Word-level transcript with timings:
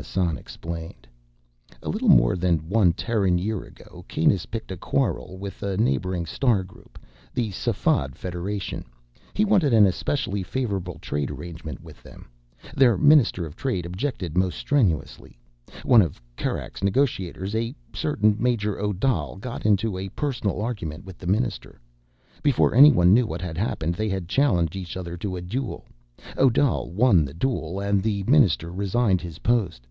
Massan 0.00 0.36
explained, 0.36 1.06
"A 1.80 1.88
little 1.88 2.08
more 2.08 2.34
than 2.34 2.68
one 2.68 2.92
Terran 2.92 3.38
year 3.38 3.62
ago, 3.62 4.04
Kanus 4.08 4.44
picked 4.44 4.72
a 4.72 4.76
quarrel 4.76 5.38
with 5.38 5.62
a 5.62 5.76
neighboring 5.76 6.26
star 6.26 6.64
group—the 6.64 7.52
Safad 7.52 8.16
Federation. 8.16 8.86
He 9.34 9.44
wanted 9.44 9.72
an 9.72 9.86
especially 9.86 10.42
favorable 10.42 10.98
trade 11.00 11.30
agreement 11.30 11.80
with 11.80 12.02
them. 12.02 12.28
Their 12.74 12.98
minister 12.98 13.46
of 13.46 13.54
trade 13.54 13.86
objected 13.86 14.36
most 14.36 14.58
strenuously. 14.58 15.38
One 15.84 16.02
of 16.02 16.14
the 16.14 16.42
Kerak 16.42 16.82
negotiators—a 16.82 17.76
certain 17.94 18.34
Major 18.36 18.80
Odal—got 18.80 19.64
into 19.64 19.96
a 19.96 20.08
personal 20.08 20.60
argument 20.60 21.04
with 21.04 21.18
the 21.18 21.28
minister. 21.28 21.80
Before 22.42 22.74
anyone 22.74 23.14
knew 23.14 23.28
what 23.28 23.40
had 23.42 23.56
happened, 23.56 23.94
they 23.94 24.08
had 24.08 24.26
challenged 24.28 24.74
each 24.74 24.96
other 24.96 25.16
to 25.18 25.36
a 25.36 25.40
duel. 25.40 25.84
Odal 26.38 26.90
won 26.92 27.24
the 27.24 27.34
duel, 27.34 27.80
and 27.80 28.00
the 28.00 28.22
minister 28.22 28.72
resigned 28.72 29.20
his 29.20 29.40
post. 29.40 29.84